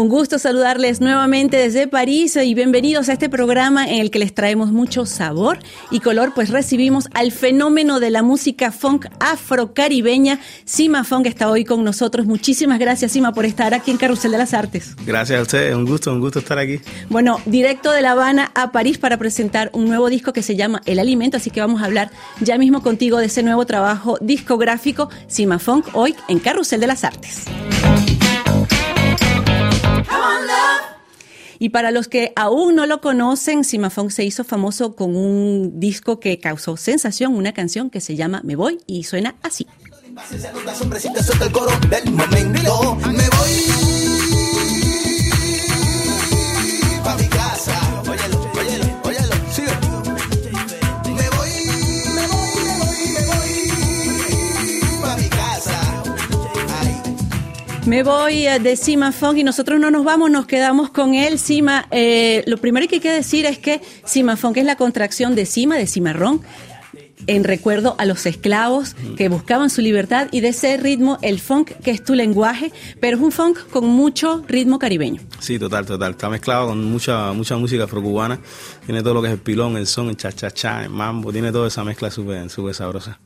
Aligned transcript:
Un 0.00 0.08
gusto 0.08 0.38
saludarles 0.38 1.02
nuevamente 1.02 1.58
desde 1.58 1.86
París 1.86 2.34
y 2.34 2.54
bienvenidos 2.54 3.10
a 3.10 3.12
este 3.12 3.28
programa 3.28 3.86
en 3.86 4.00
el 4.00 4.10
que 4.10 4.18
les 4.18 4.34
traemos 4.34 4.72
mucho 4.72 5.04
sabor 5.04 5.58
y 5.90 6.00
color, 6.00 6.32
pues 6.34 6.48
recibimos 6.48 7.06
al 7.12 7.32
fenómeno 7.32 8.00
de 8.00 8.08
la 8.08 8.22
música 8.22 8.72
funk 8.72 9.08
afrocaribeña. 9.20 10.40
Sima 10.64 11.04
Funk 11.04 11.26
está 11.26 11.50
hoy 11.50 11.66
con 11.66 11.84
nosotros. 11.84 12.24
Muchísimas 12.24 12.78
gracias, 12.78 13.12
Sima, 13.12 13.34
por 13.34 13.44
estar 13.44 13.74
aquí 13.74 13.90
en 13.90 13.98
Carrusel 13.98 14.32
de 14.32 14.38
las 14.38 14.54
Artes. 14.54 14.96
Gracias 15.04 15.38
a 15.38 15.42
ustedes, 15.42 15.74
un 15.74 15.84
gusto, 15.84 16.10
un 16.10 16.20
gusto 16.20 16.38
estar 16.38 16.58
aquí. 16.58 16.80
Bueno, 17.10 17.38
directo 17.44 17.92
de 17.92 18.00
La 18.00 18.12
Habana 18.12 18.52
a 18.54 18.72
París 18.72 18.96
para 18.96 19.18
presentar 19.18 19.68
un 19.74 19.84
nuevo 19.84 20.08
disco 20.08 20.32
que 20.32 20.42
se 20.42 20.56
llama 20.56 20.80
El 20.86 20.98
Alimento, 20.98 21.36
así 21.36 21.50
que 21.50 21.60
vamos 21.60 21.82
a 21.82 21.84
hablar 21.84 22.10
ya 22.40 22.56
mismo 22.56 22.82
contigo 22.82 23.18
de 23.18 23.26
ese 23.26 23.42
nuevo 23.42 23.66
trabajo 23.66 24.16
discográfico, 24.22 25.10
Sima 25.26 25.58
Funk, 25.58 25.88
hoy 25.92 26.16
en 26.28 26.38
Carrusel 26.38 26.80
de 26.80 26.86
las 26.86 27.04
Artes. 27.04 27.44
Y 31.62 31.68
para 31.68 31.90
los 31.90 32.08
que 32.08 32.32
aún 32.36 32.74
no 32.74 32.86
lo 32.86 33.02
conocen, 33.02 33.64
Simafón 33.64 34.10
se 34.10 34.24
hizo 34.24 34.44
famoso 34.44 34.96
con 34.96 35.14
un 35.14 35.78
disco 35.78 36.18
que 36.18 36.40
causó 36.40 36.78
sensación, 36.78 37.34
una 37.34 37.52
canción 37.52 37.90
que 37.90 38.00
se 38.00 38.16
llama 38.16 38.40
Me 38.42 38.56
Voy 38.56 38.80
y 38.86 39.04
suena 39.04 39.36
así. 39.42 39.66
Me 57.90 58.04
voy 58.04 58.46
eh, 58.46 58.60
de 58.60 58.76
Sima 58.76 59.10
Fong 59.10 59.38
y 59.38 59.42
nosotros 59.42 59.80
no 59.80 59.90
nos 59.90 60.04
vamos, 60.04 60.30
nos 60.30 60.46
quedamos 60.46 60.90
con 60.90 61.14
él. 61.14 61.40
Sima, 61.40 61.88
eh, 61.90 62.44
lo 62.46 62.56
primero 62.58 62.86
que 62.86 62.94
hay 62.94 63.00
que 63.00 63.10
decir 63.10 63.46
es 63.46 63.58
que 63.58 63.80
Sima 64.04 64.36
Fong 64.36 64.56
es 64.58 64.64
la 64.64 64.76
contracción 64.76 65.34
de 65.34 65.44
Sima, 65.44 65.76
de 65.76 65.88
cimarrón, 65.88 66.40
en 67.26 67.42
recuerdo 67.42 67.96
a 67.98 68.06
los 68.06 68.26
esclavos 68.26 68.94
que 69.16 69.28
buscaban 69.28 69.70
su 69.70 69.80
libertad 69.80 70.28
y 70.30 70.40
de 70.40 70.48
ese 70.48 70.76
ritmo, 70.76 71.18
el 71.20 71.40
funk, 71.40 71.72
que 71.82 71.90
es 71.90 72.04
tu 72.04 72.14
lenguaje, 72.14 72.72
pero 73.00 73.16
es 73.16 73.22
un 73.22 73.32
funk 73.32 73.58
con 73.70 73.86
mucho 73.86 74.44
ritmo 74.46 74.78
caribeño. 74.78 75.20
Sí, 75.40 75.58
total, 75.58 75.84
total. 75.84 76.12
Está 76.12 76.28
mezclado 76.28 76.68
con 76.68 76.84
mucha 76.84 77.32
mucha 77.32 77.56
música 77.56 77.84
afrocubana. 77.84 78.40
Tiene 78.86 79.02
todo 79.02 79.14
lo 79.14 79.22
que 79.22 79.28
es 79.28 79.34
el 79.34 79.40
pilón, 79.40 79.76
el 79.76 79.86
son, 79.86 80.08
el 80.10 80.16
cha-cha-cha, 80.16 80.84
el 80.84 80.90
mambo. 80.90 81.32
Tiene 81.32 81.50
toda 81.52 81.68
esa 81.68 81.82
mezcla 81.82 82.10
súper 82.10 82.48
sabrosa. 82.72 83.18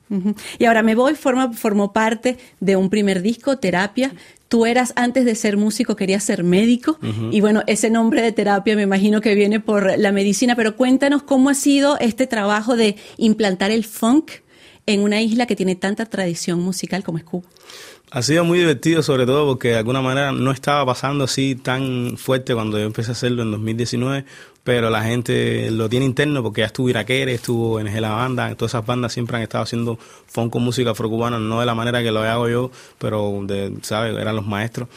Y 0.58 0.64
ahora 0.64 0.82
Me 0.82 0.94
Voy 0.94 1.14
forma, 1.14 1.52
formó 1.52 1.92
parte 1.92 2.38
de 2.60 2.76
un 2.76 2.88
primer 2.88 3.20
disco, 3.20 3.58
Terapia, 3.58 4.12
tú 4.54 4.66
eras 4.66 4.92
antes 4.94 5.24
de 5.24 5.34
ser 5.34 5.56
músico, 5.56 5.96
querías 5.96 6.22
ser 6.22 6.44
médico. 6.44 6.96
Y 7.32 7.40
bueno, 7.40 7.64
ese 7.66 7.90
nombre 7.90 8.22
de 8.22 8.30
terapia 8.30 8.76
me 8.76 8.82
imagino 8.82 9.20
que 9.20 9.34
viene 9.34 9.58
por 9.58 9.98
la 9.98 10.12
medicina, 10.12 10.54
pero 10.54 10.76
cuéntanos 10.76 11.24
cómo 11.24 11.50
ha 11.50 11.54
sido 11.54 11.98
este 11.98 12.28
trabajo 12.28 12.76
de 12.76 12.94
implantar 13.16 13.72
el 13.72 13.82
funk 13.82 14.30
en 14.86 15.00
una 15.00 15.20
isla 15.20 15.46
que 15.46 15.56
tiene 15.56 15.76
tanta 15.76 16.06
tradición 16.06 16.60
musical 16.60 17.02
como 17.02 17.18
es 17.18 17.24
Cuba. 17.24 17.48
Ha 18.10 18.22
sido 18.22 18.44
muy 18.44 18.58
divertido, 18.58 19.02
sobre 19.02 19.26
todo 19.26 19.46
porque 19.46 19.68
de 19.68 19.78
alguna 19.78 20.00
manera 20.00 20.30
no 20.30 20.52
estaba 20.52 20.86
pasando 20.86 21.24
así 21.24 21.56
tan 21.56 22.16
fuerte 22.16 22.54
cuando 22.54 22.78
yo 22.78 22.84
empecé 22.84 23.10
a 23.10 23.12
hacerlo 23.12 23.42
en 23.42 23.50
2019, 23.50 24.24
pero 24.62 24.88
la 24.88 25.02
gente 25.02 25.70
lo 25.70 25.88
tiene 25.88 26.06
interno 26.06 26.42
porque 26.42 26.60
ya 26.60 26.66
estuvo 26.66 26.88
Iraquere, 26.88 27.34
estuvo 27.34 27.80
en 27.80 28.00
La 28.00 28.10
Banda, 28.10 28.54
todas 28.54 28.70
esas 28.70 28.86
bandas 28.86 29.12
siempre 29.12 29.36
han 29.36 29.42
estado 29.42 29.64
haciendo 29.64 29.98
funk 30.26 30.52
con 30.52 30.62
música 30.62 30.90
afrocubana, 30.90 31.38
no 31.38 31.60
de 31.60 31.66
la 31.66 31.74
manera 31.74 32.02
que 32.02 32.12
lo 32.12 32.20
hago 32.20 32.48
yo, 32.48 32.70
pero, 32.98 33.40
de, 33.42 33.72
¿sabes? 33.82 34.16
Eran 34.16 34.36
los 34.36 34.46
maestros. 34.46 34.88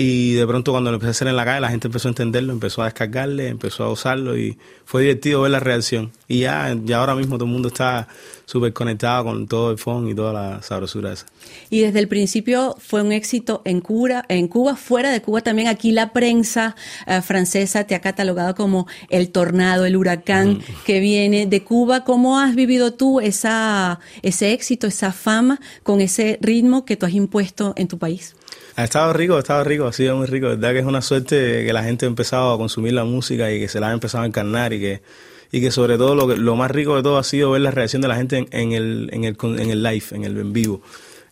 Y 0.00 0.34
de 0.34 0.46
pronto 0.46 0.70
cuando 0.70 0.92
lo 0.92 0.94
empecé 0.94 1.08
a 1.08 1.10
hacer 1.10 1.26
en 1.26 1.34
la 1.34 1.44
calle, 1.44 1.60
la 1.60 1.70
gente 1.70 1.88
empezó 1.88 2.06
a 2.06 2.10
entenderlo, 2.10 2.52
empezó 2.52 2.82
a 2.82 2.84
descargarle, 2.84 3.48
empezó 3.48 3.82
a 3.82 3.90
usarlo 3.90 4.38
y 4.38 4.56
fue 4.84 5.02
divertido 5.02 5.42
ver 5.42 5.50
la 5.50 5.58
reacción. 5.58 6.12
Y 6.28 6.42
ya, 6.42 6.72
ya 6.84 6.98
ahora 6.98 7.16
mismo 7.16 7.34
todo 7.36 7.46
el 7.46 7.50
mundo 7.50 7.66
está 7.66 8.06
súper 8.44 8.72
conectado 8.72 9.24
con 9.24 9.48
todo 9.48 9.72
el 9.72 9.78
phone 9.78 10.08
y 10.08 10.14
toda 10.14 10.32
la 10.32 10.62
sabrosura 10.62 11.12
esa. 11.12 11.26
Y 11.68 11.80
desde 11.80 11.98
el 11.98 12.06
principio 12.06 12.76
fue 12.78 13.02
un 13.02 13.10
éxito 13.10 13.60
en 13.64 13.80
Cuba, 13.80 14.24
en 14.28 14.46
Cuba, 14.46 14.76
fuera 14.76 15.10
de 15.10 15.20
Cuba 15.20 15.40
también. 15.40 15.66
Aquí 15.66 15.90
la 15.90 16.12
prensa 16.12 16.76
eh, 17.08 17.20
francesa 17.20 17.82
te 17.82 17.96
ha 17.96 18.00
catalogado 18.00 18.54
como 18.54 18.86
el 19.10 19.30
tornado, 19.30 19.84
el 19.84 19.96
huracán 19.96 20.60
que 20.86 21.00
viene 21.00 21.46
de 21.46 21.64
Cuba. 21.64 22.04
¿Cómo 22.04 22.38
has 22.38 22.54
vivido 22.54 22.94
tú 22.94 23.18
esa, 23.18 23.98
ese 24.22 24.52
éxito, 24.52 24.86
esa 24.86 25.10
fama 25.10 25.60
con 25.82 26.00
ese 26.00 26.38
ritmo 26.40 26.84
que 26.84 26.96
tú 26.96 27.04
has 27.04 27.14
impuesto 27.14 27.74
en 27.76 27.88
tu 27.88 27.98
país? 27.98 28.36
Ha 28.78 28.84
estado 28.84 29.12
rico, 29.12 29.34
ha 29.34 29.40
estado 29.40 29.64
rico, 29.64 29.88
ha 29.88 29.92
sido 29.92 30.16
muy 30.16 30.28
rico. 30.28 30.46
verdad 30.46 30.70
que 30.70 30.78
es 30.78 30.84
una 30.84 31.02
suerte 31.02 31.66
que 31.66 31.72
la 31.72 31.82
gente 31.82 32.06
ha 32.06 32.08
empezado 32.08 32.52
a 32.52 32.56
consumir 32.56 32.92
la 32.92 33.02
música 33.02 33.50
y 33.50 33.58
que 33.58 33.66
se 33.66 33.80
la 33.80 33.88
ha 33.88 33.92
empezado 33.92 34.22
a 34.22 34.26
encarnar 34.28 34.72
y 34.72 34.78
que, 34.78 35.02
y 35.50 35.60
que 35.60 35.72
sobre 35.72 35.98
todo 35.98 36.14
lo, 36.14 36.36
lo 36.36 36.54
más 36.54 36.70
rico 36.70 36.94
de 36.94 37.02
todo 37.02 37.18
ha 37.18 37.24
sido 37.24 37.50
ver 37.50 37.62
la 37.62 37.72
reacción 37.72 38.02
de 38.02 38.06
la 38.06 38.14
gente 38.14 38.46
en, 38.52 38.70
el, 38.70 39.10
en, 39.12 39.24
el, 39.24 39.36
en 39.42 39.70
el 39.70 39.82
live, 39.82 40.04
en 40.12 40.22
el 40.22 40.38
en 40.38 40.52
vivo. 40.52 40.80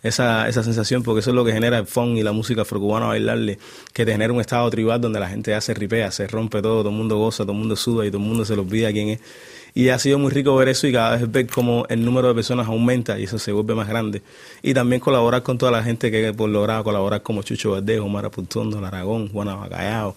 Esa, 0.02 0.48
esa 0.48 0.64
sensación, 0.64 1.04
porque 1.04 1.20
eso 1.20 1.30
es 1.30 1.36
lo 1.36 1.44
que 1.44 1.52
genera 1.52 1.78
el 1.78 1.86
funk 1.86 2.18
y 2.18 2.24
la 2.24 2.32
música 2.32 2.62
afrocubana 2.62 3.06
bailarle, 3.06 3.60
que 3.92 4.04
te 4.04 4.10
genera 4.10 4.32
un 4.32 4.40
estado 4.40 4.68
tribal 4.68 5.00
donde 5.00 5.20
la 5.20 5.28
gente 5.28 5.54
hace 5.54 5.72
ripea, 5.72 6.10
se 6.10 6.26
rompe 6.26 6.60
todo, 6.60 6.80
todo 6.80 6.90
el 6.90 6.96
mundo 6.96 7.16
goza, 7.16 7.44
todo 7.44 7.52
el 7.52 7.58
mundo 7.58 7.76
suda 7.76 8.04
y 8.04 8.10
todo 8.10 8.20
el 8.20 8.26
mundo 8.26 8.44
se 8.44 8.56
lo 8.56 8.62
olvida 8.62 8.90
quién 8.90 9.10
es. 9.10 9.20
Y 9.76 9.90
ha 9.90 9.98
sido 9.98 10.18
muy 10.18 10.30
rico 10.30 10.56
ver 10.56 10.70
eso 10.70 10.86
y 10.86 10.92
cada 10.92 11.18
vez 11.18 11.30
ver 11.30 11.46
cómo 11.48 11.84
el 11.90 12.02
número 12.02 12.28
de 12.28 12.34
personas 12.34 12.66
aumenta 12.66 13.18
y 13.18 13.24
eso 13.24 13.38
se 13.38 13.52
vuelve 13.52 13.74
más 13.74 13.86
grande. 13.86 14.22
Y 14.62 14.72
también 14.72 15.00
colaborar 15.02 15.42
con 15.42 15.58
toda 15.58 15.70
la 15.70 15.82
gente 15.82 16.10
que 16.10 16.32
por 16.32 16.48
lograr 16.48 16.82
colaborar 16.82 17.20
como 17.20 17.42
Chucho 17.42 17.72
Verdejo, 17.72 18.08
Mara 18.08 18.30
Puntondo, 18.30 18.82
Aragón, 18.82 19.28
Juana 19.28 19.54
Bacallao, 19.54 20.16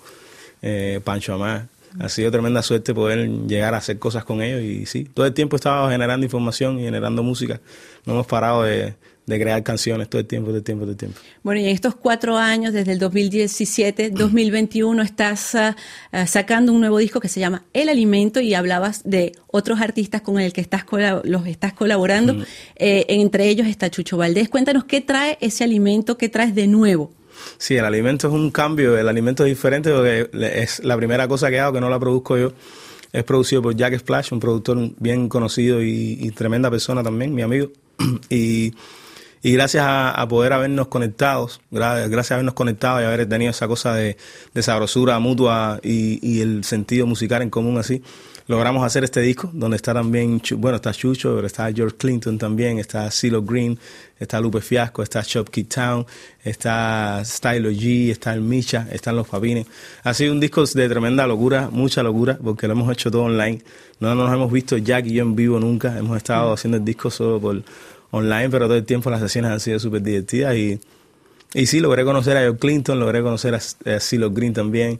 eh, 0.61 1.01
Pancho 1.03 1.33
Amar. 1.33 1.67
Ha 1.99 2.09
sido 2.09 2.31
tremenda 2.31 2.61
suerte 2.61 2.93
poder 2.93 3.29
llegar 3.47 3.73
a 3.73 3.77
hacer 3.77 3.97
cosas 3.97 4.23
con 4.23 4.41
ellos 4.41 4.61
y 4.61 4.85
sí, 4.85 5.05
todo 5.05 5.25
el 5.25 5.33
tiempo 5.33 5.55
estaba 5.55 5.89
generando 5.89 6.25
información 6.25 6.79
y 6.79 6.83
generando 6.83 7.23
música. 7.23 7.59
No 8.05 8.13
hemos 8.13 8.27
parado 8.27 8.63
de, 8.63 8.95
de 9.29 9.39
crear 9.39 9.63
canciones 9.63 10.09
todo 10.09 10.19
el 10.19 10.27
tiempo, 10.27 10.47
todo 10.47 10.57
el 10.57 10.63
tiempo, 10.63 10.83
todo 10.83 10.91
el 10.91 10.97
tiempo. 10.97 11.19
Bueno, 11.43 11.61
y 11.61 11.65
en 11.65 11.69
estos 11.69 11.95
cuatro 11.95 12.37
años, 12.37 12.73
desde 12.73 12.91
el 12.91 12.99
2017, 12.99 14.09
2021, 14.09 15.01
estás 15.03 15.55
ah, 15.55 15.75
ah, 16.11 16.25
sacando 16.25 16.73
un 16.73 16.81
nuevo 16.81 16.97
disco 16.97 17.19
que 17.19 17.27
se 17.27 17.39
llama 17.39 17.63
El 17.71 17.89
Alimento 17.89 18.41
y 18.41 18.55
hablabas 18.55 19.03
de 19.05 19.33
otros 19.47 19.79
artistas 19.81 20.21
con 20.21 20.39
el 20.39 20.51
que 20.51 20.61
estás 20.61 20.83
los 21.23 21.45
estás 21.45 21.73
colaborando. 21.73 22.43
Eh, 22.75 23.05
entre 23.09 23.47
ellos 23.47 23.67
está 23.67 23.89
Chucho 23.89 24.17
Valdés. 24.17 24.49
Cuéntanos 24.49 24.83
qué 24.85 24.99
trae 24.99 25.37
ese 25.41 25.63
alimento, 25.63 26.17
qué 26.17 26.27
traes 26.27 26.55
de 26.55 26.67
nuevo. 26.67 27.11
Sí, 27.57 27.75
el 27.75 27.85
alimento 27.85 28.27
es 28.27 28.33
un 28.33 28.51
cambio, 28.51 28.97
el 28.97 29.07
alimento 29.07 29.43
es 29.45 29.49
diferente 29.49 29.91
porque 29.91 30.29
es 30.33 30.83
la 30.83 30.95
primera 30.97 31.27
cosa 31.27 31.49
que 31.49 31.59
hago, 31.59 31.73
que 31.73 31.81
no 31.81 31.89
la 31.89 31.99
produzco 31.99 32.37
yo. 32.37 32.53
Es 33.11 33.23
producido 33.23 33.61
por 33.61 33.75
Jack 33.75 33.97
Splash, 33.97 34.33
un 34.33 34.39
productor 34.39 34.77
bien 34.97 35.29
conocido 35.29 35.81
y, 35.81 36.31
tremenda 36.31 36.69
persona 36.69 37.03
también, 37.03 37.33
mi 37.33 37.41
amigo. 37.41 37.69
y 38.29 38.73
gracias 39.53 39.85
a, 39.87 40.27
poder 40.27 40.53
habernos 40.53 40.87
conectados, 40.87 41.61
gracias 41.71 42.31
a 42.31 42.35
habernos 42.35 42.53
conectado 42.53 43.01
y 43.01 43.05
haber 43.05 43.27
tenido 43.27 43.51
esa 43.51 43.67
cosa 43.67 43.95
de, 43.95 44.17
sabrosura 44.61 45.17
mutua 45.19 45.79
y, 45.81 46.41
el 46.41 46.63
sentido 46.63 47.07
musical 47.07 47.41
en 47.41 47.49
común 47.49 47.77
así, 47.77 48.03
logramos 48.49 48.83
hacer 48.83 49.03
este 49.03 49.21
disco 49.21 49.51
donde 49.53 49.75
está 49.75 49.93
también, 49.93 50.41
bueno, 50.57 50.77
está 50.77 50.91
Chucho, 50.91 51.35
pero 51.35 51.45
está 51.45 51.71
George 51.71 51.95
Clinton 51.97 52.39
también, 52.39 52.79
está 52.79 53.09
CeeLo 53.11 53.43
Green, 53.43 53.77
está 54.19 54.41
Lupe 54.41 54.59
Fiasco, 54.59 55.03
está 55.03 55.21
Shopkeep 55.21 55.69
Town, 55.69 56.03
está 56.43 57.21
Stylo 57.23 57.69
G, 57.69 58.09
está 58.09 58.33
el 58.33 58.41
Micha, 58.41 58.87
están 58.91 59.17
los 59.17 59.27
Papines. 59.27 59.67
Ha 60.03 60.15
sido 60.15 60.33
un 60.33 60.39
disco 60.39 60.65
de 60.65 60.89
tremenda 60.89 61.27
locura, 61.27 61.69
mucha 61.71 62.01
locura, 62.01 62.39
porque 62.43 62.65
lo 62.65 62.73
hemos 62.73 62.91
hecho 62.91 63.11
todo 63.11 63.21
online. 63.25 63.61
No 63.99 64.15
nos 64.15 64.33
hemos 64.33 64.51
visto 64.51 64.77
Jack 64.77 65.05
y 65.05 65.13
yo 65.13 65.21
en 65.21 65.35
vivo 65.35 65.59
nunca, 65.59 65.95
hemos 65.95 66.17
estado 66.17 66.51
haciendo 66.51 66.77
el 66.77 66.83
disco 66.83 67.11
solo 67.11 67.39
por 67.39 67.61
online, 68.09 68.49
pero 68.49 68.65
todo 68.65 68.77
el 68.77 68.85
tiempo 68.85 69.11
las 69.11 69.19
sesiones 69.21 69.51
han 69.51 69.59
sido 69.59 69.77
súper 69.77 70.01
divertidas 70.01 70.55
y, 70.55 70.79
y 71.53 71.67
sí, 71.67 71.79
logré 71.81 72.03
conocer 72.03 72.35
a 72.35 72.47
Joe 72.47 72.57
Clinton, 72.57 72.99
logré 72.99 73.21
conocer 73.21 73.53
a, 73.53 73.59
a 73.59 74.29
Green 74.31 74.53
también 74.53 74.99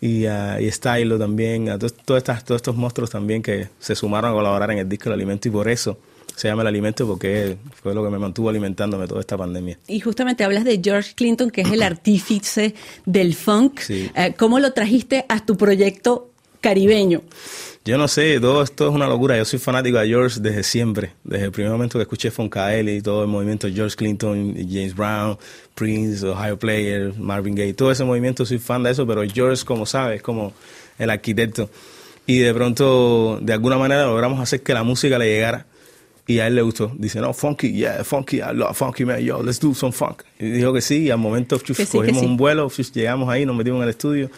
y 0.00 0.26
a 0.26 0.60
y 0.60 0.70
Stylo 0.70 1.18
también, 1.18 1.70
a 1.70 1.78
todos, 1.78 1.94
estas, 2.16 2.44
todos 2.44 2.58
estos 2.58 2.76
monstruos 2.76 3.10
también 3.10 3.42
que 3.42 3.68
se 3.78 3.94
sumaron 3.94 4.30
a 4.30 4.34
colaborar 4.34 4.70
en 4.70 4.78
el 4.78 4.88
disco 4.88 5.08
El 5.08 5.14
Alimento 5.14 5.48
y 5.48 5.50
por 5.50 5.68
eso 5.68 5.98
se 6.36 6.46
llama 6.46 6.62
El 6.62 6.68
Alimento 6.68 7.06
porque 7.06 7.56
fue 7.82 7.94
lo 7.94 8.04
que 8.04 8.10
me 8.10 8.18
mantuvo 8.18 8.48
alimentándome 8.48 9.08
toda 9.08 9.20
esta 9.20 9.36
pandemia. 9.36 9.78
Y 9.88 9.98
justamente 9.98 10.44
hablas 10.44 10.64
de 10.64 10.80
George 10.82 11.14
Clinton, 11.16 11.50
que 11.50 11.62
es 11.62 11.72
el 11.72 11.82
artífice 11.82 12.74
del 13.06 13.34
funk. 13.34 13.80
Eh, 13.88 14.34
¿Cómo 14.38 14.60
lo 14.60 14.72
trajiste 14.72 15.26
a 15.28 15.44
tu 15.44 15.56
proyecto 15.56 16.30
caribeño? 16.60 17.22
Yo 17.88 17.96
no 17.96 18.06
sé, 18.06 18.38
todo 18.38 18.62
esto 18.62 18.86
es 18.86 18.94
una 18.94 19.06
locura. 19.06 19.38
Yo 19.38 19.46
soy 19.46 19.58
fanático 19.58 19.98
de 19.98 20.08
George 20.08 20.40
desde 20.40 20.62
siempre. 20.62 21.12
Desde 21.24 21.46
el 21.46 21.52
primer 21.52 21.72
momento 21.72 21.98
que 21.98 22.02
escuché 22.02 22.30
Fonkaeli 22.30 22.96
y 22.96 23.00
todo 23.00 23.22
el 23.22 23.28
movimiento 23.28 23.66
George 23.72 23.96
Clinton, 23.96 24.54
James 24.56 24.94
Brown, 24.94 25.38
Prince, 25.74 26.26
Ohio 26.26 26.58
Player, 26.58 27.14
Marvin 27.16 27.54
Gaye, 27.54 27.72
todo 27.72 27.90
ese 27.90 28.04
movimiento 28.04 28.44
soy 28.44 28.58
fan 28.58 28.82
de 28.82 28.90
eso, 28.90 29.06
pero 29.06 29.22
George, 29.26 29.64
como 29.64 29.86
sabes, 29.86 30.16
es 30.16 30.22
como 30.22 30.52
el 30.98 31.08
arquitecto. 31.08 31.70
Y 32.26 32.40
de 32.40 32.52
pronto, 32.52 33.38
de 33.40 33.54
alguna 33.54 33.78
manera, 33.78 34.04
logramos 34.04 34.38
hacer 34.38 34.62
que 34.62 34.74
la 34.74 34.82
música 34.82 35.18
le 35.18 35.24
llegara. 35.24 35.64
Y 36.26 36.40
a 36.40 36.46
él 36.46 36.56
le 36.56 36.60
gustó. 36.60 36.92
Dice, 36.94 37.22
no, 37.22 37.32
funky, 37.32 37.72
yeah, 37.72 38.04
funky, 38.04 38.36
I 38.36 38.52
love 38.52 38.76
funky, 38.76 39.06
man, 39.06 39.20
yo, 39.20 39.42
let's 39.42 39.58
do 39.58 39.72
some 39.72 39.92
funk. 39.92 40.24
Y 40.38 40.50
dijo 40.50 40.74
que 40.74 40.82
sí, 40.82 41.04
y 41.04 41.10
al 41.10 41.16
momento 41.16 41.58
cogimos 41.90 42.22
un 42.22 42.36
vuelo, 42.36 42.68
llegamos 42.68 43.30
ahí, 43.30 43.46
nos 43.46 43.56
metimos 43.56 43.78
en 43.78 43.84
el 43.84 43.88
estudio 43.88 44.30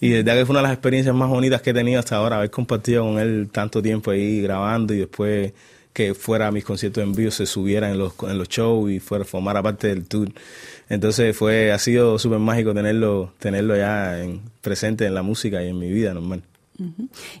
y 0.00 0.10
de 0.10 0.22
verdad 0.22 0.40
que 0.40 0.46
fue 0.46 0.52
una 0.52 0.60
de 0.60 0.68
las 0.68 0.72
experiencias 0.72 1.14
más 1.14 1.28
bonitas 1.28 1.62
que 1.62 1.70
he 1.70 1.74
tenido 1.74 1.98
hasta 1.98 2.16
ahora, 2.16 2.36
haber 2.36 2.50
compartido 2.50 3.04
con 3.04 3.18
él 3.18 3.48
tanto 3.50 3.82
tiempo 3.82 4.10
ahí 4.10 4.40
grabando 4.42 4.94
y 4.94 4.98
después 4.98 5.52
que 5.92 6.12
fuera 6.12 6.48
a 6.48 6.52
mis 6.52 6.62
conciertos 6.62 7.02
en 7.02 7.14
vivo, 7.14 7.30
se 7.30 7.46
subiera 7.46 7.90
en 7.90 7.98
los, 7.98 8.12
en 8.28 8.36
los 8.36 8.48
shows 8.50 8.90
y 8.90 9.00
fuera 9.00 9.24
formar 9.24 9.62
parte 9.62 9.88
del 9.88 10.06
tour. 10.06 10.28
Entonces 10.90 11.34
fue, 11.34 11.72
ha 11.72 11.78
sido 11.78 12.18
súper 12.18 12.38
mágico 12.38 12.74
tenerlo, 12.74 13.32
tenerlo 13.38 13.74
ya 13.76 14.22
en, 14.22 14.42
presente 14.60 15.06
en 15.06 15.14
la 15.14 15.22
música 15.22 15.62
y 15.62 15.68
en 15.70 15.78
mi 15.78 15.90
vida 15.90 16.12
normal. 16.12 16.42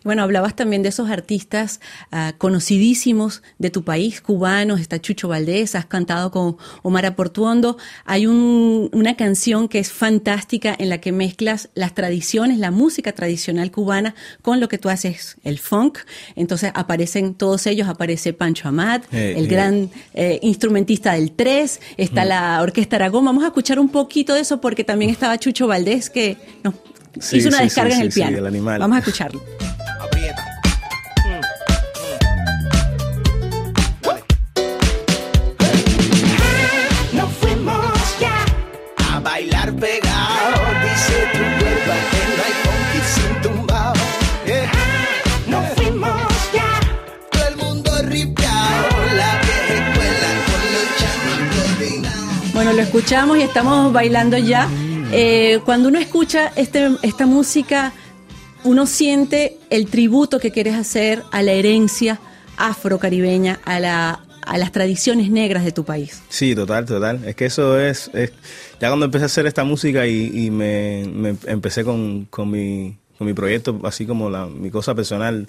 Bueno, 0.04 0.22
hablabas 0.22 0.56
también 0.56 0.82
de 0.82 0.88
esos 0.88 1.10
artistas 1.10 1.80
uh, 2.12 2.36
conocidísimos 2.38 3.42
de 3.58 3.70
tu 3.70 3.84
país, 3.84 4.20
cubanos, 4.20 4.80
está 4.80 5.00
Chucho 5.00 5.28
Valdés, 5.28 5.74
has 5.74 5.86
cantado 5.86 6.30
con 6.30 6.56
Omar 6.82 7.06
Portuondo. 7.14 7.76
Hay 8.04 8.26
un, 8.26 8.90
una 8.92 9.16
canción 9.16 9.68
que 9.68 9.78
es 9.78 9.92
fantástica 9.92 10.74
en 10.78 10.88
la 10.88 10.98
que 10.98 11.12
mezclas 11.12 11.70
las 11.74 11.94
tradiciones, 11.94 12.58
la 12.58 12.70
música 12.70 13.12
tradicional 13.12 13.70
cubana 13.70 14.14
con 14.42 14.60
lo 14.60 14.68
que 14.68 14.78
tú 14.78 14.88
haces, 14.88 15.36
el 15.44 15.58
funk. 15.58 15.98
Entonces 16.34 16.72
aparecen 16.74 17.34
todos 17.34 17.66
ellos, 17.66 17.88
aparece 17.88 18.32
Pancho 18.32 18.68
Amat, 18.68 19.04
eh, 19.12 19.34
el 19.36 19.44
eh. 19.44 19.48
gran 19.48 19.90
eh, 20.14 20.38
instrumentista 20.42 21.12
del 21.12 21.32
3, 21.32 21.80
está 21.96 22.24
la 22.24 22.60
Orquesta 22.62 22.96
Aragón. 22.96 23.24
Vamos 23.24 23.44
a 23.44 23.48
escuchar 23.48 23.78
un 23.78 23.88
poquito 23.88 24.34
de 24.34 24.40
eso 24.40 24.60
porque 24.60 24.84
también 24.84 25.10
estaba 25.10 25.38
Chucho 25.38 25.66
Valdés 25.66 26.10
que 26.10 26.36
nos 26.62 26.74
Sí, 27.20 27.38
hizo 27.38 27.48
una 27.48 27.60
descarga 27.60 27.94
en 27.94 28.02
el 28.02 28.10
piano. 28.10 28.38
Vamos 28.78 28.96
a 28.96 28.98
escucharlo. 28.98 29.42
Aprieta. 30.00 30.44
Nos 37.12 37.32
fuimos 37.32 38.18
ya 38.20 38.44
a 39.14 39.20
bailar 39.20 39.72
pegado. 39.74 40.60
Dice 40.82 41.28
tu 41.32 41.38
cuerpo 41.38 41.92
que 42.10 42.22
no 42.36 42.42
hay 42.44 42.54
sin 43.14 43.42
tumbao. 43.42 43.94
Yeah. 44.46 44.70
Nos 45.46 45.68
fuimos 45.74 46.52
ya. 46.52 46.80
Todo 47.30 47.48
el 47.48 47.56
mundo 47.56 47.90
ripiado. 48.02 48.88
La 49.16 49.40
vieja 49.40 49.74
escuela 49.74 50.28
con 50.46 50.62
los 50.74 50.86
chamacos 50.98 52.52
Bueno, 52.52 52.72
lo 52.74 52.82
escuchamos 52.82 53.38
y 53.38 53.42
estamos 53.42 53.92
bailando 53.92 54.36
ya. 54.36 54.68
Eh, 55.12 55.60
cuando 55.64 55.88
uno 55.88 55.98
escucha 55.98 56.52
este, 56.56 56.90
esta 57.02 57.26
música, 57.26 57.92
uno 58.64 58.86
siente 58.86 59.56
el 59.70 59.86
tributo 59.86 60.40
que 60.40 60.50
quieres 60.50 60.74
hacer 60.74 61.22
a 61.30 61.42
la 61.42 61.52
herencia 61.52 62.18
afrocaribeña, 62.56 63.60
a, 63.64 63.78
la, 63.78 64.20
a 64.42 64.58
las 64.58 64.72
tradiciones 64.72 65.30
negras 65.30 65.64
de 65.64 65.72
tu 65.72 65.84
país. 65.84 66.22
Sí, 66.28 66.54
total, 66.54 66.86
total. 66.86 67.24
Es 67.24 67.36
que 67.36 67.46
eso 67.46 67.78
es, 67.78 68.10
ya 68.80 68.88
cuando 68.88 69.06
empecé 69.06 69.24
a 69.24 69.26
hacer 69.26 69.46
esta 69.46 69.64
música 69.64 70.06
y, 70.06 70.50
me, 70.50 71.02
empecé 71.46 71.84
con, 71.84 72.24
con, 72.26 72.50
mi, 72.50 72.96
con 73.18 73.26
mi 73.26 73.32
proyecto, 73.32 73.80
así 73.84 74.06
como 74.06 74.30
la, 74.30 74.46
mi 74.46 74.70
cosa 74.70 74.94
personal, 74.94 75.48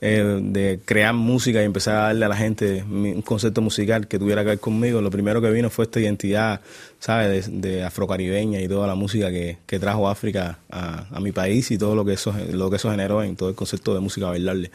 eh, 0.00 0.40
de 0.42 0.80
crear 0.84 1.14
música 1.14 1.62
y 1.62 1.64
empezar 1.64 1.96
a 1.96 2.00
darle 2.00 2.24
a 2.24 2.28
la 2.28 2.36
gente 2.36 2.82
un 2.82 3.22
concepto 3.22 3.60
musical 3.60 4.08
que 4.08 4.18
tuviera 4.18 4.42
que 4.42 4.48
ver 4.48 4.60
conmigo, 4.60 5.00
lo 5.00 5.10
primero 5.10 5.40
que 5.40 5.50
vino 5.50 5.70
fue 5.70 5.84
esta 5.84 6.00
identidad, 6.00 6.60
¿sabes?, 6.98 7.48
de, 7.50 7.84
afrocaribeña 7.84 8.60
y 8.60 8.68
toda 8.68 8.86
la 8.86 8.94
música 8.94 9.30
que, 9.30 9.58
trajo 9.78 10.08
África 10.08 10.58
a, 10.70 11.20
mi 11.20 11.32
país 11.32 11.70
y 11.70 11.78
todo 11.78 11.94
lo 11.94 12.04
que 12.04 12.12
eso, 12.14 12.34
lo 12.52 12.70
que 12.70 12.76
eso 12.76 12.90
generó 12.90 13.22
en 13.22 13.36
todo 13.36 13.48
el 13.48 13.54
concepto 13.54 13.94
de 13.94 14.00
música 14.00 14.26
bailarle. 14.26 14.70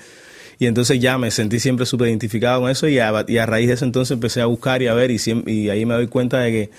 Y 0.60 0.68
entonces 0.68 1.00
ya 1.00 1.18
me 1.18 1.32
sentí 1.32 1.60
siempre 1.60 1.86
súper 1.86 2.10
identificado 2.10 2.62
con 2.62 2.70
eso 2.70 2.88
y 2.88 3.00
a, 3.00 3.26
y 3.28 3.38
a, 3.38 3.46
raíz 3.46 3.70
de 3.70 3.76
eso 3.76 3.86
entonces 3.86 4.12
empecé 4.12 4.42
a 4.42 4.46
buscar 4.46 4.82
y 4.82 4.88
a 4.88 4.94
ver 4.94 5.10
y, 5.10 5.18
y 5.48 5.70
ahí 5.70 5.86
me 5.86 5.94
doy 5.94 6.08
cuenta 6.08 6.40
de 6.40 6.52
que 6.52 6.70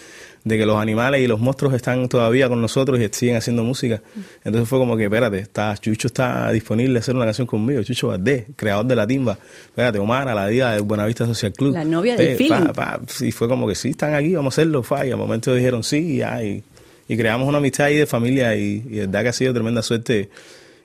de 0.44 0.56
que 0.56 0.64
los 0.64 0.76
animales 0.76 1.20
y 1.20 1.26
los 1.26 1.40
monstruos 1.40 1.74
están 1.74 2.08
todavía 2.08 2.48
con 2.48 2.60
nosotros 2.60 2.98
y 2.98 3.08
siguen 3.12 3.36
haciendo 3.36 3.62
música. 3.62 4.00
Entonces 4.44 4.68
fue 4.68 4.78
como 4.78 4.96
que, 4.96 5.04
espérate, 5.04 5.38
está, 5.38 5.76
Chucho 5.76 6.08
está 6.08 6.50
disponible 6.50 6.98
a 6.98 7.00
hacer 7.00 7.14
una 7.14 7.26
canción 7.26 7.46
conmigo, 7.46 7.82
Chucho 7.82 8.08
Valdés, 8.08 8.46
creador 8.56 8.86
de 8.86 8.96
la 8.96 9.06
timba. 9.06 9.38
Espérate, 9.66 9.98
Omar, 9.98 10.28
a 10.28 10.34
la 10.34 10.46
diva 10.46 10.72
de 10.72 10.80
Buenavista 10.80 11.26
Social 11.26 11.52
Club. 11.52 11.74
La 11.74 11.84
novia 11.84 12.16
del 12.16 12.36
film. 12.36 12.72
y 13.20 13.32
fue 13.32 13.48
como 13.48 13.68
que 13.68 13.74
sí, 13.74 13.90
están 13.90 14.14
aquí, 14.14 14.34
vamos 14.34 14.54
a 14.54 14.62
hacerlo, 14.62 14.82
fa, 14.82 15.06
y 15.06 15.10
al 15.10 15.18
momento 15.18 15.54
dijeron 15.54 15.84
sí, 15.84 16.22
y, 16.22 16.62
y, 17.08 17.16
creamos 17.16 17.46
una 17.46 17.58
amistad 17.58 17.86
ahí 17.86 17.96
de 17.96 18.06
familia 18.06 18.56
y, 18.56 18.82
y 18.88 18.98
verdad 19.00 19.22
que 19.22 19.28
ha 19.28 19.32
sido 19.32 19.52
tremenda 19.52 19.82
suerte 19.82 20.30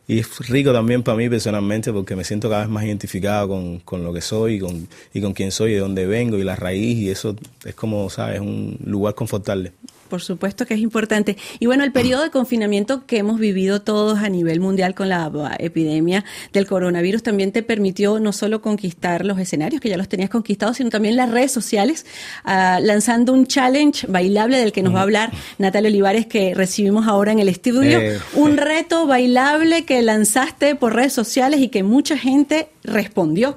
y 0.07 0.19
es 0.19 0.47
rico 0.47 0.71
también 0.71 1.03
para 1.03 1.17
mí 1.17 1.29
personalmente 1.29 1.91
porque 1.91 2.15
me 2.15 2.23
siento 2.23 2.49
cada 2.49 2.61
vez 2.61 2.69
más 2.69 2.83
identificado 2.85 3.47
con, 3.47 3.79
con 3.79 4.03
lo 4.03 4.13
que 4.13 4.21
soy 4.21 4.55
y 4.55 4.59
con, 4.59 4.87
y 5.13 5.21
con 5.21 5.33
quién 5.33 5.51
soy, 5.51 5.73
de 5.73 5.79
dónde 5.79 6.05
vengo 6.05 6.37
y 6.37 6.43
la 6.43 6.55
raíz 6.55 6.97
y 6.97 7.09
eso 7.09 7.35
es 7.63 7.73
como, 7.75 8.09
¿sabes? 8.09 8.39
Un 8.39 8.77
lugar 8.85 9.15
confortable. 9.15 9.71
Por 10.09 10.21
supuesto 10.21 10.65
que 10.65 10.75
es 10.75 10.79
importante. 10.79 11.35
Y 11.59 11.65
bueno, 11.65 11.83
el 11.83 11.91
periodo 11.91 12.23
de 12.23 12.29
confinamiento 12.29 13.05
que 13.05 13.17
hemos 13.17 13.39
vivido 13.39 13.81
todos 13.81 14.19
a 14.19 14.29
nivel 14.29 14.59
mundial 14.59 14.93
con 14.93 15.09
la 15.09 15.31
epidemia 15.59 16.23
del 16.53 16.67
coronavirus 16.67 17.23
también 17.23 17.51
te 17.51 17.63
permitió 17.63 18.19
no 18.19 18.31
solo 18.31 18.61
conquistar 18.61 19.25
los 19.25 19.39
escenarios, 19.39 19.81
que 19.81 19.89
ya 19.89 19.97
los 19.97 20.07
tenías 20.07 20.29
conquistados, 20.29 20.77
sino 20.77 20.89
también 20.89 21.15
las 21.15 21.31
redes 21.31 21.51
sociales, 21.51 22.05
uh, 22.45 22.81
lanzando 22.81 23.33
un 23.33 23.47
challenge 23.47 24.05
bailable 24.07 24.57
del 24.57 24.71
que 24.71 24.83
nos 24.83 24.93
va 24.93 24.99
a 24.99 25.03
hablar 25.03 25.31
Natalia 25.57 25.89
Olivares, 25.89 26.27
que 26.27 26.53
recibimos 26.53 27.07
ahora 27.07 27.31
en 27.31 27.39
el 27.39 27.49
estudio. 27.49 27.99
Eh. 27.99 28.19
Un 28.35 28.57
reto 28.57 29.07
bailable 29.07 29.85
que 29.85 30.01
lanzaste 30.01 30.75
por 30.75 30.93
redes 30.93 31.13
sociales 31.13 31.59
y 31.59 31.69
que 31.69 31.83
mucha 31.83 32.17
gente 32.17 32.69
respondió. 32.85 33.55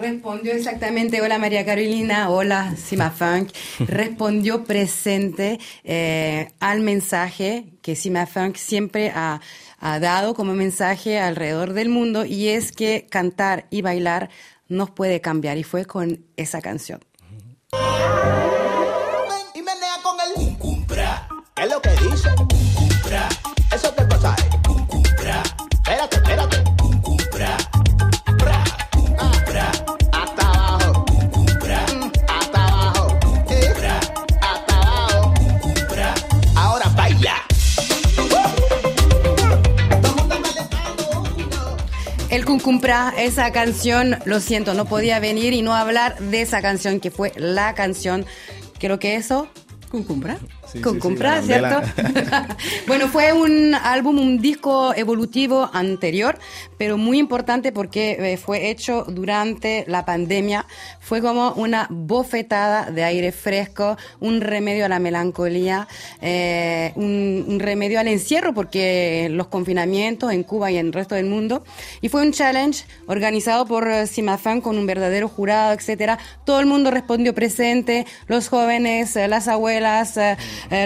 Respondió 0.00 0.52
exactamente, 0.52 1.20
hola 1.20 1.38
María 1.38 1.64
Carolina, 1.64 2.30
hola 2.30 2.74
Sima 2.76 3.10
Funk. 3.10 3.50
Respondió 3.80 4.64
presente 4.64 5.58
eh, 5.84 6.52
al 6.60 6.80
mensaje 6.80 7.66
que 7.82 7.96
Sima 7.96 8.26
Funk 8.26 8.56
siempre 8.56 9.12
ha, 9.14 9.40
ha 9.78 9.98
dado 10.00 10.34
como 10.34 10.54
mensaje 10.54 11.18
alrededor 11.18 11.72
del 11.72 11.88
mundo 11.88 12.24
y 12.24 12.48
es 12.48 12.72
que 12.72 13.06
cantar 13.10 13.66
y 13.70 13.82
bailar 13.82 14.30
nos 14.68 14.90
puede 14.90 15.20
cambiar 15.20 15.58
y 15.58 15.64
fue 15.64 15.84
con 15.84 16.24
esa 16.36 16.60
canción. 16.60 17.00
Y 19.54 19.62
menea 19.62 19.96
con 20.02 20.16
el 20.20 20.58
cumpra. 20.58 21.28
¿Qué 21.54 21.62
es 21.62 21.70
lo 21.70 21.80
que 21.80 21.90
dice? 21.90 22.28
Cumpra. 22.74 23.28
Eso 23.72 23.92
te 23.92 24.04
pasa. 24.04 24.36
El 42.58 42.64
Cuncumpra, 42.64 43.14
esa 43.16 43.52
canción, 43.52 44.16
lo 44.24 44.40
siento, 44.40 44.74
no 44.74 44.84
podía 44.84 45.20
venir 45.20 45.52
y 45.52 45.62
no 45.62 45.74
hablar 45.74 46.18
de 46.18 46.42
esa 46.42 46.60
canción 46.60 46.98
que 46.98 47.12
fue 47.12 47.32
la 47.36 47.72
canción, 47.76 48.26
creo 48.80 48.98
que 48.98 49.14
eso, 49.14 49.48
Cuncumpra. 49.92 50.38
con 50.82 50.98
comprar, 50.98 51.44
¿cierto? 51.44 51.80
bueno, 52.88 53.06
fue 53.06 53.32
un 53.32 53.76
álbum, 53.76 54.18
un 54.18 54.40
disco 54.40 54.92
evolutivo 54.92 55.70
anterior, 55.72 56.36
pero 56.78 56.96
muy 56.96 57.18
importante 57.18 57.72
porque 57.72 58.16
eh, 58.18 58.36
fue 58.36 58.70
hecho 58.70 59.04
durante 59.08 59.84
la 59.88 60.04
pandemia. 60.04 60.66
Fue 61.00 61.20
como 61.20 61.52
una 61.52 61.86
bofetada 61.90 62.90
de 62.90 63.04
aire 63.04 63.32
fresco, 63.32 63.96
un 64.20 64.40
remedio 64.40 64.84
a 64.84 64.88
la 64.88 64.98
melancolía, 64.98 65.88
eh, 66.22 66.92
un, 66.94 67.58
remedio 67.58 68.00
al 68.00 68.08
encierro, 68.08 68.54
porque 68.54 69.28
los 69.30 69.48
confinamientos 69.48 70.32
en 70.32 70.44
Cuba 70.44 70.70
y 70.70 70.78
en 70.78 70.86
el 70.86 70.92
resto 70.92 71.14
del 71.14 71.26
mundo. 71.26 71.64
Y 72.00 72.08
fue 72.08 72.22
un 72.22 72.32
challenge 72.32 72.84
organizado 73.06 73.66
por 73.66 74.06
Simafan 74.06 74.60
con 74.60 74.78
un 74.78 74.86
verdadero 74.86 75.28
jurado, 75.28 75.72
etcétera. 75.72 76.18
Todo 76.44 76.60
el 76.60 76.66
mundo 76.66 76.90
respondió 76.90 77.34
presente, 77.34 78.06
los 78.26 78.48
jóvenes, 78.48 79.16
eh, 79.16 79.28
las 79.28 79.48
abuelas, 79.48 80.16
eh, 80.16 80.36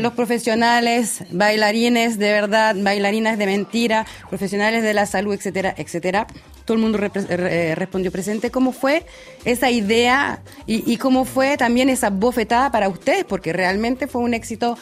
los 0.00 0.12
profesionales, 0.14 1.24
bailarines 1.30 2.18
de 2.18 2.32
verdad, 2.32 2.74
bailarinas 2.78 3.38
de 3.38 3.46
mentira, 3.46 4.06
profesionales 4.28 4.82
de 4.82 4.94
la 4.94 5.06
salud, 5.06 5.34
etcétera, 5.34 5.74
etcétera. 5.82 6.26
Todo 6.64 6.76
el 6.76 6.82
mundo 6.82 6.98
eh, 7.02 7.74
respondió 7.76 8.10
presente. 8.10 8.50
¿Cómo 8.50 8.72
fue 8.72 9.04
esa 9.44 9.70
idea 9.70 10.42
y, 10.66 10.90
y 10.90 10.96
cómo 10.96 11.24
fue 11.24 11.56
también 11.56 11.88
esa 11.88 12.10
bofetada 12.10 12.70
para 12.70 12.88
ustedes? 12.88 13.24
Porque 13.24 13.52
realmente 13.52 14.06
fue 14.06 14.22
un 14.22 14.32
éxito 14.32 14.78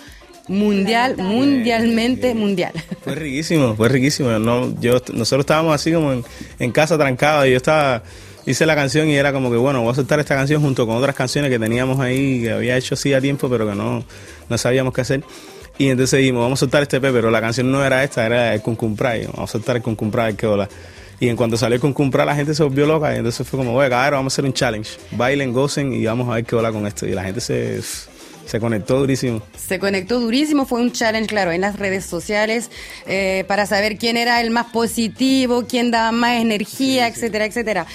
mundial, 0.48 1.16
mundialmente 1.16 2.34
mundial. 2.34 2.72
Fue 3.02 3.14
riquísimo, 3.14 3.74
fue 3.76 3.88
riquísimo. 3.88 4.30
No, 4.38 4.78
yo, 4.80 5.00
nosotros 5.12 5.40
estábamos 5.40 5.74
así 5.74 5.92
como 5.92 6.12
en, 6.12 6.24
en 6.58 6.72
casa 6.72 6.98
trancados 6.98 7.46
y 7.46 7.50
yo 7.50 7.56
estaba 7.56 8.02
hice 8.46 8.66
la 8.66 8.74
canción 8.74 9.08
y 9.08 9.14
era 9.14 9.32
como 9.32 9.50
que, 9.50 9.56
bueno, 9.56 9.82
voy 9.82 9.92
a 9.92 9.94
soltar 9.94 10.20
esta 10.20 10.34
canción 10.34 10.62
junto 10.62 10.86
con 10.86 10.96
otras 10.96 11.14
canciones 11.14 11.50
que 11.50 11.58
teníamos 11.58 12.00
ahí, 12.00 12.42
que 12.42 12.50
había 12.50 12.76
hecho 12.76 12.94
así 12.94 13.12
a 13.12 13.20
tiempo, 13.20 13.48
pero 13.48 13.68
que 13.68 13.74
no, 13.74 14.04
no 14.48 14.58
sabíamos 14.58 14.94
qué 14.94 15.00
hacer. 15.02 15.24
Y 15.80 15.88
entonces 15.88 16.18
dijimos, 16.18 16.42
vamos 16.42 16.58
a 16.58 16.60
soltar 16.60 16.82
este 16.82 17.00
P, 17.00 17.10
pero 17.10 17.30
la 17.30 17.40
canción 17.40 17.72
no 17.72 17.82
era 17.82 18.04
esta, 18.04 18.26
era 18.26 18.52
el 18.52 18.60
Cuncumprá. 18.60 19.14
Vamos 19.32 19.48
a 19.48 19.52
soltar 19.52 19.76
el 19.76 19.82
Cuncumprá, 19.82 20.28
el 20.28 20.36
que 20.36 20.46
hola. 20.46 20.68
Y 21.18 21.28
en 21.28 21.36
cuanto 21.36 21.56
salió 21.56 21.76
el 21.76 21.80
Cuncumprá, 21.80 22.26
la 22.26 22.36
gente 22.36 22.54
se 22.54 22.62
volvió 22.62 22.84
loca. 22.84 23.14
Y 23.14 23.16
entonces 23.16 23.48
fue 23.48 23.56
como, 23.56 23.72
bueno, 23.72 23.88
cabrón, 23.88 24.18
vamos 24.18 24.34
a 24.34 24.34
hacer 24.34 24.44
un 24.44 24.52
challenge. 24.52 24.90
Bailen, 25.12 25.54
gocen 25.54 25.94
y 25.94 26.04
vamos 26.04 26.28
a 26.28 26.34
ver 26.34 26.44
qué 26.44 26.54
hola 26.54 26.70
con 26.70 26.86
esto. 26.86 27.06
Y 27.06 27.12
la 27.12 27.24
gente 27.24 27.40
se 27.40 27.80
se 28.50 28.58
conectó 28.58 28.98
durísimo. 28.98 29.42
Se 29.56 29.78
conectó 29.78 30.18
durísimo, 30.18 30.66
fue 30.66 30.80
un 30.80 30.90
challenge, 30.90 31.28
claro, 31.28 31.52
en 31.52 31.60
las 31.60 31.78
redes 31.78 32.04
sociales 32.04 32.68
eh, 33.06 33.44
para 33.46 33.64
saber 33.64 33.96
quién 33.96 34.16
era 34.16 34.40
el 34.40 34.50
más 34.50 34.66
positivo, 34.66 35.66
quién 35.68 35.92
daba 35.92 36.10
más 36.10 36.40
energía, 36.40 37.06
etcétera, 37.06 37.44
etcétera. 37.44 37.86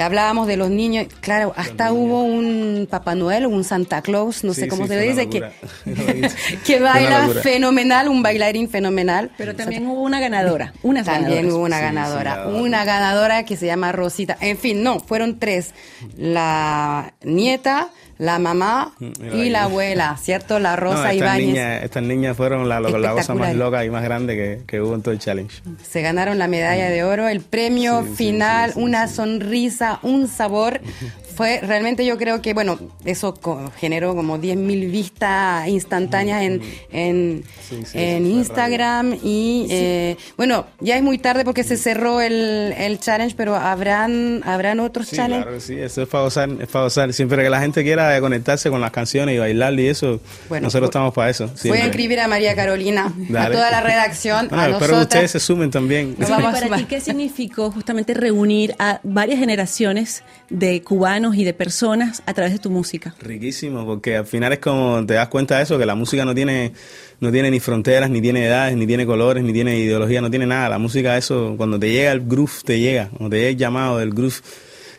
Hablábamos 0.00 0.46
de 0.46 0.56
los 0.56 0.70
niños, 0.70 1.06
claro, 1.20 1.52
hasta 1.56 1.92
hubo 1.92 2.22
un 2.22 2.86
Papá 2.90 3.14
Noel 3.14 3.46
o 3.46 3.48
un 3.48 3.64
Santa 3.64 4.02
Claus, 4.02 4.44
no 4.44 4.54
sé 4.54 4.68
cómo 4.68 4.86
se 4.86 4.96
le 4.96 5.02
dice, 5.02 5.28
que, 5.28 5.42
que 6.66 6.80
baila 6.80 7.28
fenomenal, 7.42 8.08
un 8.08 8.22
bailarín 8.22 8.68
fenomenal. 8.68 9.30
Pero 9.36 9.54
también 9.54 9.86
hubo 9.86 10.02
una 10.02 10.20
ganadora, 10.20 10.72
una 10.82 11.04
También 11.04 11.50
hubo 11.50 11.64
una 11.64 11.80
ganadora, 11.80 12.48
una 12.48 12.84
ganadora 12.84 13.44
que 13.44 13.56
se 13.56 13.66
llama 13.66 13.92
Rosita. 13.92 14.36
En 14.40 14.58
fin, 14.58 14.82
no, 14.82 15.00
fueron 15.00 15.38
tres. 15.38 15.74
La 16.16 17.14
nieta, 17.22 17.90
la 18.18 18.38
mamá 18.38 18.92
mm, 18.98 19.34
y 19.34 19.48
la 19.48 19.64
abuela, 19.64 20.16
¿cierto? 20.20 20.58
La 20.58 20.76
Rosa 20.76 21.14
y 21.14 21.18
estas 21.18 21.38
estas 21.84 22.02
niñas 22.02 22.36
fueron 22.36 22.68
la, 22.68 22.80
la, 22.80 23.12
cosa 23.12 23.34
más 23.34 23.54
loca 23.54 23.84
y 23.84 23.90
más 23.90 24.02
grande 24.02 24.36
que, 24.36 24.62
que, 24.66 24.80
hubo 24.80 24.94
en 24.94 25.02
todo 25.02 25.12
el 25.12 25.20
challenge. 25.20 25.62
Se 25.82 26.02
ganaron 26.02 26.38
la 26.38 26.48
medalla 26.48 26.90
de 26.90 27.04
oro, 27.04 27.28
el 27.28 27.40
premio 27.40 28.02
final, 28.04 28.72
una 28.76 29.08
sonrisa, 29.08 30.00
un 30.02 30.28
sabor 30.28 30.80
fue 31.38 31.60
realmente 31.62 32.04
yo 32.04 32.18
creo 32.18 32.42
que, 32.42 32.52
bueno, 32.52 32.80
eso 33.04 33.38
generó 33.76 34.16
como 34.16 34.38
10.000 34.38 34.90
vistas 34.90 35.68
instantáneas 35.68 36.42
en, 36.42 36.62
en, 36.90 37.44
en 37.94 38.26
Instagram 38.26 39.16
y 39.22 39.68
eh, 39.70 40.16
bueno, 40.36 40.66
ya 40.80 40.96
es 40.96 41.02
muy 41.04 41.16
tarde 41.16 41.44
porque 41.44 41.62
se 41.62 41.76
cerró 41.76 42.20
el, 42.20 42.74
el 42.76 42.98
challenge, 42.98 43.36
pero 43.36 43.54
habrán 43.54 44.42
habrán 44.44 44.80
otros 44.80 45.12
challenges. 45.12 45.44
Claro, 45.44 45.60
sí, 45.60 45.78
eso 45.78 46.02
es 46.02 46.08
para 46.08 46.24
usar, 46.24 46.50
es 46.60 46.66
para 46.66 46.86
usar. 46.86 47.12
Siempre 47.12 47.44
que 47.44 47.50
la 47.50 47.60
gente 47.60 47.84
quiera 47.84 48.20
conectarse 48.20 48.68
con 48.68 48.80
las 48.80 48.90
canciones 48.90 49.36
y 49.36 49.38
bailar 49.38 49.78
y 49.78 49.86
eso, 49.86 50.20
nosotros 50.50 50.88
estamos 50.88 51.14
para 51.14 51.30
eso. 51.30 51.48
Voy 51.66 51.78
a 51.78 51.84
escribir 51.84 52.18
a 52.18 52.26
María 52.26 52.56
Carolina, 52.56 53.14
a 53.36 53.48
toda 53.48 53.70
la 53.70 53.80
redacción, 53.80 54.48
a 54.50 54.70
espero 54.70 54.96
que 54.96 55.02
ustedes 55.02 55.30
se 55.30 55.38
sumen 55.38 55.70
también. 55.70 56.16
para 56.16 56.78
ti, 56.78 56.84
¿qué 56.86 57.00
significó 57.00 57.70
justamente 57.70 58.12
reunir 58.12 58.74
a 58.80 58.98
varias 59.04 59.38
generaciones 59.38 60.24
de 60.50 60.82
cubanos 60.82 61.27
y 61.34 61.44
de 61.44 61.54
personas 61.54 62.22
a 62.26 62.34
través 62.34 62.52
de 62.52 62.58
tu 62.58 62.70
música. 62.70 63.14
Riquísimo, 63.20 63.84
porque 63.86 64.16
al 64.16 64.26
final 64.26 64.52
es 64.52 64.58
como 64.58 65.04
te 65.06 65.14
das 65.14 65.28
cuenta 65.28 65.56
de 65.56 65.62
eso, 65.62 65.78
que 65.78 65.86
la 65.86 65.94
música 65.94 66.24
no 66.24 66.34
tiene, 66.34 66.72
no 67.20 67.32
tiene 67.32 67.50
ni 67.50 67.60
fronteras, 67.60 68.10
ni 68.10 68.20
tiene 68.20 68.46
edades, 68.46 68.76
ni 68.76 68.86
tiene 68.86 69.06
colores, 69.06 69.42
ni 69.42 69.52
tiene 69.52 69.78
ideología, 69.78 70.20
no 70.20 70.30
tiene 70.30 70.46
nada. 70.46 70.68
La 70.68 70.78
música, 70.78 71.16
eso, 71.16 71.54
cuando 71.56 71.78
te 71.78 71.90
llega 71.90 72.12
el 72.12 72.26
groove, 72.26 72.52
te 72.64 72.80
llega. 72.80 73.08
Cuando 73.08 73.30
te 73.30 73.36
llega 73.36 73.50
el 73.50 73.56
llamado 73.56 73.98
del 73.98 74.10
groove, 74.10 74.36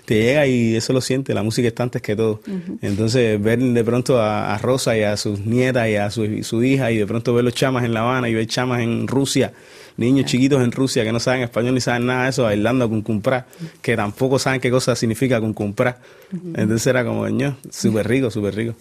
te 0.05 0.15
llega 0.21 0.47
y 0.47 0.75
eso 0.75 0.93
lo 0.93 1.01
siente. 1.01 1.33
La 1.33 1.43
música 1.43 1.67
está 1.67 1.83
antes 1.83 2.01
que 2.01 2.15
todo. 2.15 2.41
Entonces, 2.81 3.41
ver 3.41 3.59
de 3.59 3.83
pronto 3.83 4.21
a, 4.21 4.57
Rosa 4.57 4.97
y 4.97 5.03
a 5.03 5.17
sus 5.17 5.39
nietas 5.39 5.87
y 5.89 5.95
a 5.95 6.09
su, 6.09 6.43
su 6.43 6.63
hija, 6.63 6.91
y 6.91 6.97
de 6.97 7.05
pronto 7.05 7.33
ver 7.33 7.43
los 7.43 7.53
chamas 7.53 7.83
en 7.85 7.93
La 7.93 8.01
Habana 8.01 8.29
y 8.29 8.33
ver 8.33 8.47
chamas 8.47 8.81
en 8.81 9.07
Rusia 9.07 9.53
niños 9.99 10.25
chiquitos 10.25 10.63
en 10.63 10.71
Rusia 10.71 11.03
que 11.03 11.11
no 11.11 11.19
saben 11.19 11.41
español 11.41 11.75
ni 11.75 11.81
saben 11.81 12.05
nada 12.05 12.23
de 12.23 12.29
eso, 12.29 12.43
bailando 12.43 12.89
con 12.89 13.01
cumpra, 13.01 13.45
que 13.81 13.95
tampoco 13.95 14.39
saben 14.39 14.61
qué 14.61 14.71
cosa 14.71 14.95
significa 14.95 15.39
con 15.39 15.53
cumpra. 15.53 15.97
Entonces 16.31 16.87
era 16.87 17.03
como, 17.03 17.25
súper 17.69 18.07
rico, 18.07 18.31
súper 18.31 18.55
rico. 18.55 18.75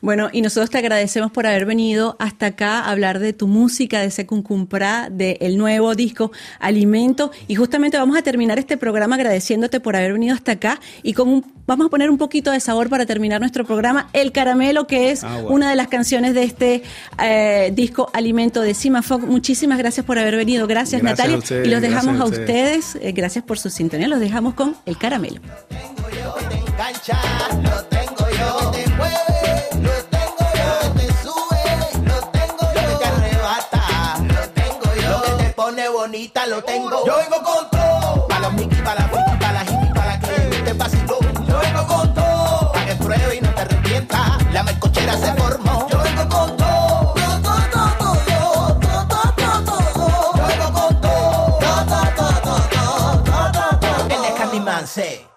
Bueno, 0.00 0.28
y 0.32 0.42
nosotros 0.42 0.70
te 0.70 0.78
agradecemos 0.78 1.30
por 1.30 1.46
haber 1.46 1.64
venido 1.64 2.16
hasta 2.18 2.46
acá 2.46 2.80
a 2.80 2.90
hablar 2.90 3.20
de 3.20 3.32
tu 3.32 3.46
música, 3.46 4.00
de 4.00 4.10
Secuncumpra, 4.10 5.08
del 5.10 5.36
el 5.40 5.56
nuevo 5.56 5.94
disco 5.94 6.32
Alimento. 6.58 7.30
Y 7.48 7.54
justamente 7.54 7.96
vamos 7.96 8.16
a 8.16 8.22
terminar 8.22 8.58
este 8.58 8.76
programa 8.76 9.14
agradeciéndote 9.14 9.80
por 9.80 9.96
haber 9.96 10.12
venido 10.12 10.34
hasta 10.34 10.52
acá 10.52 10.80
y 11.02 11.12
con 11.12 11.44
vamos 11.66 11.86
a 11.86 11.90
poner 11.90 12.10
un 12.10 12.18
poquito 12.18 12.50
de 12.50 12.60
sabor 12.60 12.88
para 12.88 13.06
terminar 13.06 13.40
nuestro 13.40 13.64
programa, 13.64 14.08
El 14.12 14.32
Caramelo, 14.32 14.86
que 14.86 15.10
es 15.10 15.24
ah, 15.24 15.40
una 15.48 15.70
de 15.70 15.76
las 15.76 15.88
canciones 15.88 16.34
de 16.34 16.42
este 16.42 16.82
eh, 17.22 17.72
disco 17.74 18.10
Alimento 18.12 18.60
de 18.60 18.74
Simafog. 18.74 19.22
Muchísimas 19.22 19.78
gracias 19.78 20.04
por 20.04 20.18
haber 20.18 20.36
venido. 20.36 20.63
Gracias, 20.66 21.02
Natalia. 21.02 21.38
y 21.64 21.68
los 21.68 21.80
dejamos 21.80 22.20
a 22.20 22.24
ustedes. 22.24 22.96
Eh, 23.00 23.12
gracias 23.12 23.44
por 23.44 23.58
su 23.58 23.70
sintonía. 23.70 24.08
Los 24.08 24.20
dejamos 24.20 24.54
con 24.54 24.76
El 24.86 24.98
Caramelo. 24.98 25.40
bonita 36.04 36.46
lo 36.46 36.62
tengo. 36.62 37.06
Yo 37.06 37.16
vengo 37.16 37.42
con 37.42 37.73
say. 54.86 55.33